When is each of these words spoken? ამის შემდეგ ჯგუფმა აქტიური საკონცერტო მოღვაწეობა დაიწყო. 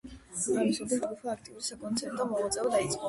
ამის 0.61 0.79
შემდეგ 0.79 1.03
ჯგუფმა 1.03 1.35
აქტიური 1.35 1.67
საკონცერტო 1.69 2.29
მოღვაწეობა 2.33 2.75
დაიწყო. 2.79 2.99